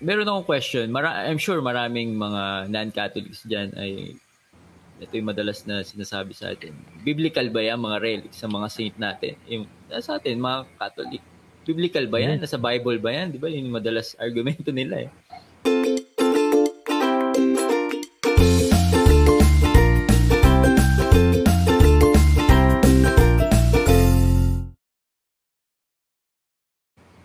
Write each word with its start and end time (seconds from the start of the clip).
meron 0.00 0.26
akong 0.26 0.46
question. 0.46 0.86
Mara- 0.90 1.26
I'm 1.26 1.38
sure 1.38 1.58
maraming 1.58 2.14
mga 2.14 2.70
non-Catholics 2.70 3.42
dyan 3.46 3.74
ay 3.74 4.14
ito 4.98 5.12
yung 5.14 5.30
madalas 5.30 5.62
na 5.62 5.86
sinasabi 5.86 6.34
sa 6.34 6.50
atin. 6.50 6.74
Biblical 7.06 7.50
ba 7.54 7.62
yan, 7.62 7.78
mga 7.78 7.98
relics 8.02 8.42
sa 8.42 8.50
mga 8.50 8.66
saint 8.66 8.96
natin? 8.98 9.38
Yung, 9.46 9.64
sa 10.02 10.18
atin, 10.18 10.42
mga 10.42 10.66
Catholic. 10.74 11.22
Biblical 11.62 12.10
ba 12.10 12.18
yan? 12.18 12.42
Nasa 12.42 12.58
Bible 12.58 12.98
ba 12.98 13.14
yan? 13.14 13.30
Di 13.30 13.38
ba? 13.38 13.46
Yun 13.46 13.70
yung 13.70 13.78
madalas 13.78 14.14
argumento 14.22 14.74
nila 14.74 15.06
eh. 15.06 15.10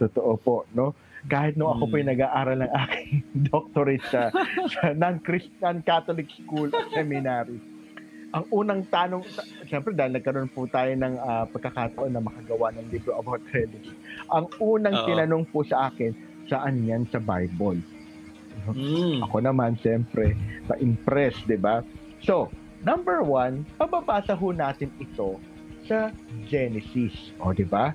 Totoo 0.00 0.32
po, 0.40 0.64
no? 0.72 0.96
Kahit 1.28 1.60
no 1.60 1.68
ako 1.68 1.92
po 1.92 1.94
yung 2.00 2.08
hmm. 2.08 2.16
nag-aaral 2.16 2.58
ng 2.64 2.72
aking 2.72 3.12
doctorate 3.52 4.04
sa, 4.08 4.32
sa 4.72 4.96
non-Christian 4.96 5.84
Catholic 5.84 6.32
School 6.32 6.72
at 6.72 6.88
Seminary. 6.96 7.60
Ang 8.30 8.44
unang 8.54 8.86
tanong, 8.86 9.26
siyempre 9.66 9.90
dahil 9.90 10.14
nagkaroon 10.14 10.48
po 10.54 10.64
tayo 10.70 10.94
ng 10.94 11.18
uh, 11.18 11.44
pagkakataon 11.50 12.14
na 12.14 12.22
makagawa 12.22 12.70
ng 12.78 12.86
libro 12.94 13.18
about 13.18 13.42
religion. 13.50 13.98
Ang 14.30 14.46
unang 14.62 14.94
Uh-oh. 15.02 15.06
tinanong 15.10 15.44
po 15.50 15.66
sa 15.66 15.90
akin, 15.90 16.14
saan 16.46 16.86
yan 16.86 17.04
sa 17.10 17.18
Bible? 17.18 17.82
Mm. 18.70 19.26
Ako 19.26 19.42
naman, 19.42 19.74
siyempre, 19.82 20.38
na-impress, 20.70 21.42
di 21.50 21.58
ba? 21.58 21.82
So, 22.22 22.52
number 22.86 23.24
one, 23.26 23.66
pababasa 23.80 24.38
ho 24.38 24.54
natin 24.54 24.94
ito 25.02 25.42
sa 25.90 26.14
Genesis. 26.46 27.34
O, 27.42 27.50
di 27.50 27.66
ba? 27.66 27.90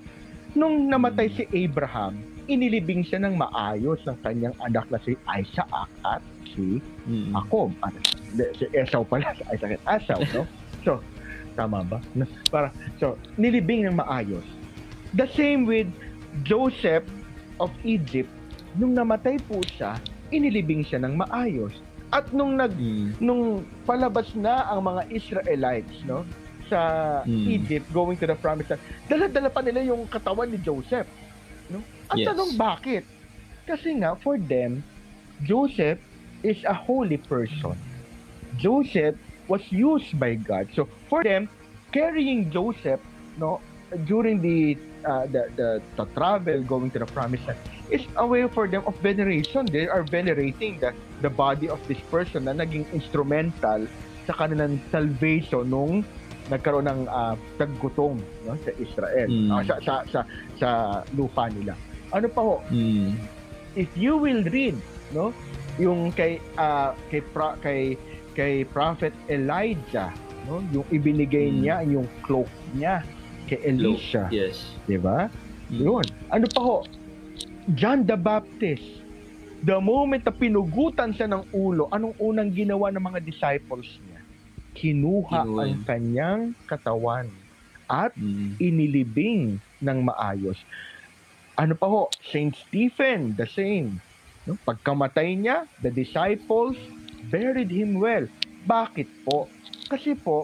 Nung 0.52 0.92
namatay 0.92 1.32
si 1.32 1.44
Abraham, 1.56 2.20
inilibing 2.46 3.02
siya 3.06 3.22
ng 3.24 3.36
maayos 3.38 4.00
ng 4.06 4.18
kanyang 4.22 4.56
anak 4.64 4.86
na 4.94 5.00
si 5.04 5.18
Isaac 5.30 5.90
at 6.06 6.22
si 6.54 6.80
mm-hmm. 6.80 7.34
Jacob. 7.34 7.70
Ano, 7.84 7.98
si 8.56 8.66
Esau 8.74 9.04
pala, 9.06 9.34
si 9.40 9.44
Isaac 9.52 9.80
at 9.80 9.84
Esau, 10.02 10.20
no? 10.34 10.44
So, 10.86 10.92
tama 11.58 11.82
ba? 11.86 12.00
Para, 12.50 12.70
so, 13.02 13.18
nilibing 13.36 13.90
ng 13.90 13.98
maayos. 13.98 14.46
The 15.16 15.30
same 15.34 15.66
with 15.66 15.88
Joseph 16.44 17.08
of 17.64 17.72
Egypt, 17.88 18.30
nung 18.76 18.94
namatay 18.94 19.40
po 19.48 19.64
siya, 19.64 19.96
inilibing 20.30 20.84
siya 20.84 21.00
ng 21.04 21.16
maayos. 21.16 21.72
At 22.14 22.30
nung 22.32 22.60
nag 22.60 22.76
mm. 22.76 23.20
nung 23.20 23.66
palabas 23.84 24.32
na 24.38 24.68
ang 24.70 24.86
mga 24.86 25.02
Israelites, 25.10 25.96
no? 26.06 26.24
sa 26.70 27.22
hmm. 27.24 27.46
Egypt 27.46 27.86
going 27.94 28.18
to 28.18 28.26
the 28.26 28.38
promised 28.38 28.74
land, 28.74 28.82
dala-dala 29.06 29.50
pa 29.54 29.62
nila 29.62 29.86
yung 29.86 30.10
katawan 30.10 30.50
ni 30.50 30.58
Joseph. 30.62 31.06
At 32.12 32.18
yes. 32.18 32.28
tanong 32.34 32.54
bakit? 32.58 33.04
Kasi 33.66 33.98
nga, 33.98 34.14
for 34.22 34.38
them, 34.38 34.86
Joseph 35.42 35.98
is 36.46 36.62
a 36.66 36.74
holy 36.74 37.18
person. 37.18 37.74
Joseph 38.62 39.18
was 39.50 39.62
used 39.74 40.18
by 40.20 40.38
God. 40.38 40.70
So, 40.78 40.88
for 41.10 41.26
them, 41.26 41.50
carrying 41.92 42.52
Joseph, 42.54 43.02
no, 43.38 43.60
during 44.06 44.42
the, 44.42 44.78
uh, 45.06 45.26
the, 45.28 45.50
the, 45.56 45.70
the 45.98 46.06
travel 46.14 46.62
going 46.64 46.92
to 46.92 47.00
the 47.00 47.10
promised 47.10 47.46
land, 47.48 47.60
is 47.90 48.02
a 48.18 48.26
way 48.26 48.48
for 48.48 48.68
them 48.68 48.84
of 48.86 48.96
veneration. 49.02 49.66
They 49.66 49.88
are 49.88 50.04
venerating 50.04 50.80
the, 50.80 50.94
the 51.22 51.30
body 51.30 51.70
of 51.70 51.82
this 51.88 52.00
person 52.10 52.46
na 52.46 52.54
naging 52.54 52.86
instrumental 52.94 53.88
sa 54.26 54.34
kanilang 54.34 54.82
salvation 54.90 55.70
nung 55.70 56.02
nagkaroon 56.50 56.86
ng 56.86 57.02
uh, 57.10 57.34
taggutom 57.58 58.22
no, 58.46 58.54
sa 58.62 58.72
Israel 58.78 59.30
mm. 59.30 59.50
uh, 59.50 59.62
sa, 59.66 59.76
sa 59.82 59.94
sa 60.06 60.20
sa 60.62 60.70
lupa 61.18 61.50
nila. 61.50 61.74
Ano 62.14 62.28
pa 62.30 62.42
ho? 62.42 62.56
Mm. 62.70 63.18
If 63.76 63.90
you 63.98 64.18
will 64.20 64.44
read 64.50 64.78
no 65.14 65.32
yung 65.78 66.10
kay 66.16 66.42
uh, 66.58 66.96
kay 67.12 67.22
pra, 67.34 67.60
kay 67.60 68.00
kay 68.34 68.64
prophet 68.68 69.12
Elijah 69.28 70.12
no 70.48 70.64
yung 70.72 70.86
ibinigay 70.94 71.52
mm. 71.52 71.58
niya 71.62 71.78
yung 71.86 72.08
cloak 72.26 72.50
niya 72.76 73.02
kay 73.50 73.62
Elisha. 73.66 74.30
Yes. 74.30 74.76
'Di 74.86 74.98
ba? 75.02 75.28
Mm. 75.74 75.80
Yun. 75.82 76.06
Ano 76.30 76.46
pa 76.52 76.62
ho? 76.62 76.78
John 77.74 78.06
the 78.06 78.18
Baptist. 78.18 79.04
The 79.66 79.82
moment 79.82 80.22
na 80.22 80.30
pinugutan 80.30 81.10
siya 81.10 81.26
ng 81.26 81.50
ulo, 81.50 81.90
anong 81.90 82.14
unang 82.22 82.54
ginawa 82.54 82.94
ng 82.94 83.02
mga 83.02 83.20
disciples 83.26 83.98
niya? 84.06 84.16
kinuha 84.76 85.48
Kinuha. 85.48 85.64
ang 85.64 85.74
kanyang 85.88 86.42
katawan 86.68 87.32
at 87.88 88.12
mm. 88.20 88.60
inilibing 88.60 89.58
ng 89.80 89.98
maayos. 90.04 90.60
Ano 91.56 91.72
pa 91.80 91.88
ho? 91.88 92.12
Saint 92.20 92.52
Stephen, 92.68 93.32
the 93.40 93.48
same. 93.48 94.04
No? 94.44 94.60
Pagkamatay 94.68 95.40
niya, 95.40 95.64
the 95.80 95.88
disciples 95.88 96.76
buried 97.32 97.72
him 97.72 97.96
well. 98.04 98.28
Bakit 98.68 99.08
po? 99.24 99.48
Kasi 99.88 100.20
po, 100.20 100.44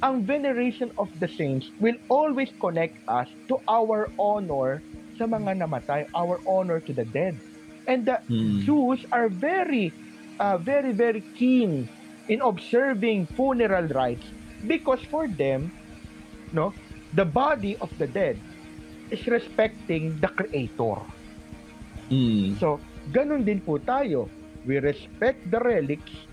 ang 0.00 0.24
veneration 0.24 0.88
of 0.96 1.12
the 1.20 1.28
saints 1.28 1.68
will 1.76 1.96
always 2.08 2.48
connect 2.56 2.96
us 3.04 3.28
to 3.52 3.60
our 3.68 4.08
honor 4.16 4.80
sa 5.20 5.28
mga 5.28 5.60
namatay, 5.60 6.08
our 6.16 6.40
honor 6.48 6.80
to 6.80 6.92
the 6.96 7.04
dead. 7.12 7.36
And 7.84 8.08
the 8.08 8.24
hmm. 8.24 8.64
Jews 8.64 9.04
are 9.12 9.28
very, 9.28 9.92
uh, 10.40 10.56
very, 10.56 10.96
very 10.96 11.20
keen 11.36 11.88
in 12.32 12.40
observing 12.40 13.28
funeral 13.36 13.92
rites 13.92 14.24
because 14.64 15.04
for 15.12 15.28
them, 15.28 15.68
no, 16.52 16.72
the 17.12 17.28
body 17.28 17.76
of 17.84 17.92
the 18.00 18.08
dead 18.08 18.40
is 19.10 19.26
respecting 19.26 20.18
the 20.20 20.28
creator. 20.28 20.98
Mm. 22.10 22.58
So, 22.58 22.78
ganun 23.10 23.46
din 23.46 23.60
po 23.62 23.78
tayo. 23.78 24.30
We 24.66 24.82
respect 24.82 25.46
the 25.50 25.62
relics. 25.62 26.26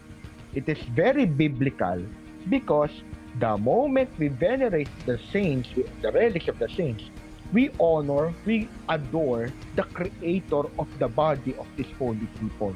It 0.54 0.70
is 0.70 0.82
very 0.94 1.26
biblical 1.26 2.02
because 2.50 2.94
the 3.42 3.58
moment 3.58 4.10
we 4.18 4.30
venerate 4.30 4.90
the 5.06 5.18
saints, 5.34 5.70
the 6.02 6.12
relics 6.14 6.50
of 6.50 6.58
the 6.62 6.70
saints, 6.70 7.10
we 7.54 7.70
honor, 7.80 8.34
we 8.46 8.70
adore 8.90 9.50
the 9.76 9.86
creator 9.94 10.66
of 10.78 10.90
the 10.98 11.08
body 11.08 11.54
of 11.58 11.70
this 11.78 11.90
holy 11.98 12.26
people. 12.42 12.74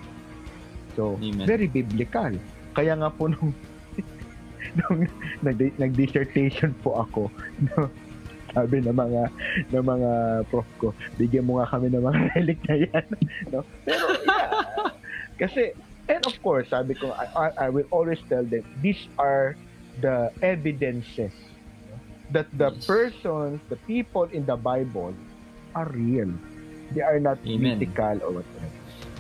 So, 0.96 1.18
Amen. 1.22 1.46
very 1.46 1.68
biblical. 1.70 2.34
Kaya 2.74 2.94
nga 2.98 3.10
po 3.10 3.30
nung, 3.30 3.54
nung 4.78 5.06
nag-dissertation 5.46 6.74
po 6.82 7.06
ako, 7.06 7.30
no, 7.74 7.90
sabi 8.58 8.82
ng 8.82 8.98
mga 8.98 9.22
ng 9.70 9.84
mga 9.86 10.12
prof 10.50 10.66
ko, 10.82 10.90
bigyan 11.22 11.46
mo 11.46 11.62
nga 11.62 11.70
kami 11.70 11.94
ng 11.94 12.02
mga 12.02 12.20
relic 12.34 12.60
na 12.66 12.76
yan. 12.82 13.08
no? 13.54 13.62
Pero 13.86 14.06
yeah, 14.26 14.50
kasi 15.38 15.78
and 16.10 16.26
of 16.26 16.34
course, 16.42 16.66
sabi 16.74 16.98
ko 16.98 17.14
I, 17.14 17.54
I 17.54 17.68
will 17.70 17.86
always 17.94 18.18
tell 18.26 18.42
them 18.42 18.66
these 18.82 19.06
are 19.22 19.54
the 20.02 20.34
evidences 20.42 21.34
no? 21.86 22.02
that 22.34 22.50
the 22.58 22.74
yes. 22.74 22.82
persons, 22.90 23.62
the 23.70 23.78
people 23.86 24.26
in 24.34 24.50
the 24.50 24.58
Bible 24.58 25.14
are 25.78 25.86
real. 25.94 26.34
They 26.98 27.06
are 27.06 27.22
not 27.22 27.38
Amen. 27.46 27.78
mythical 27.78 28.26
or 28.26 28.42
whatever. 28.42 28.70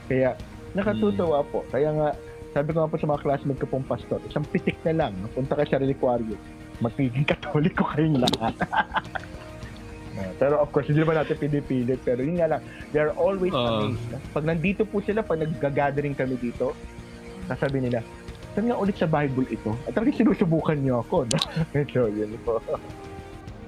Kaya 0.09 0.29
nakatutuwa 0.73 1.45
mm. 1.45 1.49
po. 1.53 1.61
Kaya 1.69 1.93
nga 1.93 2.09
sabi 2.57 2.73
ko 2.73 2.81
nga 2.81 2.89
po 2.89 2.97
sa 2.97 3.05
mga 3.05 3.21
classmate 3.21 3.59
ko 3.61 3.67
pong 3.69 3.85
pastor, 3.85 4.17
isang 4.25 4.41
pitik 4.49 4.81
na 4.81 5.05
lang, 5.05 5.13
punta 5.37 5.53
kayo 5.53 5.69
sa 5.69 5.77
relikwaryo, 5.77 6.33
magiging 6.81 7.21
katoliko 7.21 7.85
kayong 7.93 8.17
lahat. 8.17 8.55
pero 10.41 10.61
of 10.61 10.69
course, 10.73 10.89
hindi 10.89 11.01
naman 11.01 11.21
natin 11.21 11.37
pinipilit. 11.37 12.01
Pero 12.01 12.25
yun 12.25 12.41
nga 12.41 12.57
lang, 12.57 12.61
they're 12.93 13.13
always 13.13 13.53
uh, 13.53 13.85
amazed. 13.85 14.01
Pag 14.33 14.45
nandito 14.45 14.81
po 14.85 15.01
sila, 15.01 15.21
pag 15.21 15.41
nag-gathering 15.41 16.17
kami 16.17 16.37
dito, 16.41 16.73
sasabi 17.45 17.85
nila, 17.85 18.01
saan 18.57 18.69
nga 18.69 18.77
ulit 18.77 18.97
sa 18.97 19.05
Bible 19.05 19.45
ito? 19.49 19.77
At 19.85 19.93
talagang 19.93 20.17
sinusubukan 20.17 20.77
niyo 20.77 21.05
ako. 21.05 21.29
No? 21.29 21.37
so, 21.93 22.09
yun 22.09 22.33
po. 22.41 22.57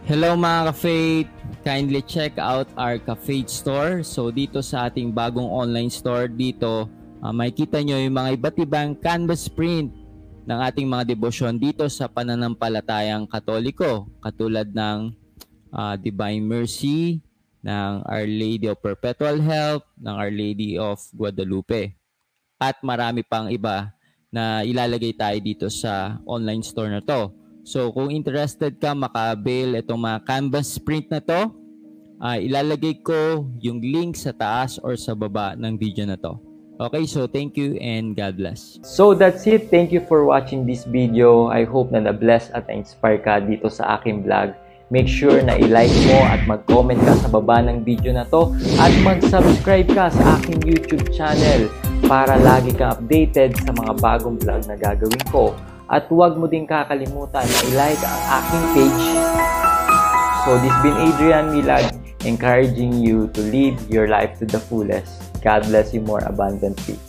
Hello 0.09 0.33
mga 0.33 0.73
ka-Faith! 0.73 1.29
Kindly 1.61 2.01
check 2.01 2.33
out 2.41 2.65
our 2.73 2.97
ka-Faith 2.97 3.45
store. 3.45 4.01
So 4.01 4.33
dito 4.33 4.65
sa 4.65 4.89
ating 4.89 5.13
bagong 5.13 5.45
online 5.45 5.93
store 5.93 6.25
dito, 6.25 6.89
uh, 7.21 7.29
makikita 7.29 7.77
nyo 7.85 8.01
yung 8.01 8.17
mga 8.17 8.41
iba't 8.41 8.57
ibang 8.57 8.97
canvas 8.97 9.45
print 9.45 9.93
ng 10.49 10.59
ating 10.65 10.89
mga 10.89 11.13
debosyon 11.13 11.61
dito 11.61 11.85
sa 11.93 12.09
pananampalatayang 12.09 13.29
katoliko 13.29 14.09
katulad 14.17 14.65
ng 14.73 15.13
uh, 15.73 15.95
Divine 15.97 16.45
Mercy, 16.45 17.21
ng 17.63 18.07
Our 18.07 18.27
Lady 18.27 18.71
of 18.71 18.79
Perpetual 18.79 19.39
Help, 19.43 19.83
ng 19.99 20.15
Our 20.15 20.31
Lady 20.31 20.79
of 20.79 20.99
Guadalupe. 21.11 21.95
At 22.59 22.79
marami 22.83 23.23
pang 23.23 23.47
iba 23.51 23.91
na 24.29 24.61
ilalagay 24.61 25.15
tayo 25.15 25.37
dito 25.41 25.67
sa 25.71 26.19
online 26.23 26.63
store 26.63 26.91
na 26.91 27.01
to. 27.03 27.31
So 27.65 27.91
kung 27.91 28.09
interested 28.13 28.79
ka 28.79 28.95
maka-avail 28.95 29.79
itong 29.83 29.99
mga 29.99 30.19
canvas 30.23 30.79
print 30.79 31.11
na 31.11 31.19
to, 31.19 31.51
uh, 32.23 32.37
ilalagay 32.39 32.99
ko 33.03 33.47
yung 33.59 33.83
link 33.83 34.15
sa 34.15 34.31
taas 34.31 34.79
or 34.79 34.95
sa 34.95 35.15
baba 35.15 35.55
ng 35.55 35.75
video 35.75 36.07
na 36.07 36.15
to. 36.19 36.39
Okay, 36.79 37.03
so 37.03 37.27
thank 37.27 37.59
you 37.59 37.75
and 37.83 38.15
God 38.15 38.39
bless. 38.39 38.79
So 38.87 39.11
that's 39.11 39.43
it. 39.43 39.67
Thank 39.67 39.91
you 39.91 39.99
for 39.99 40.23
watching 40.23 40.63
this 40.63 40.87
video. 40.87 41.51
I 41.51 41.67
hope 41.67 41.91
na 41.91 42.07
na-bless 42.07 42.55
at 42.55 42.71
na-inspire 42.71 43.19
ka 43.19 43.43
dito 43.43 43.67
sa 43.67 43.99
aking 43.99 44.23
vlog. 44.23 44.55
Make 44.89 45.05
sure 45.05 45.37
na 45.45 45.53
i-like 45.53 45.93
mo 46.09 46.17
at 46.25 46.49
mag-comment 46.49 46.97
ka 47.05 47.13
sa 47.21 47.29
baba 47.29 47.61
ng 47.61 47.85
video 47.85 48.09
na 48.09 48.25
to 48.25 48.57
at 48.81 48.89
mag-subscribe 49.05 49.85
ka 49.85 50.09
sa 50.09 50.41
aking 50.41 50.65
YouTube 50.65 51.13
channel 51.13 51.69
para 52.09 52.41
lagi 52.41 52.73
kang 52.73 52.97
updated 52.97 53.53
sa 53.61 53.69
mga 53.69 54.01
bagong 54.01 54.41
vlog 54.41 54.65
na 54.65 54.73
gagawin 54.73 55.21
ko. 55.29 55.53
At 55.85 56.09
huwag 56.09 56.41
mo 56.41 56.49
din 56.49 56.65
kakalimutan 56.65 57.45
na 57.45 57.59
i-like 57.69 58.01
ang 58.01 58.21
aking 58.41 58.65
page. 58.73 59.05
So 60.41 60.57
this 60.57 60.73
been 60.81 60.97
Adrian 60.97 61.53
Milag 61.53 61.93
encouraging 62.25 62.97
you 62.97 63.29
to 63.37 63.41
live 63.45 63.77
your 63.93 64.09
life 64.09 64.41
to 64.41 64.49
the 64.49 64.57
fullest. 64.57 65.21
God 65.45 65.69
bless 65.69 65.93
you 65.93 66.01
more 66.01 66.25
abundantly. 66.25 67.08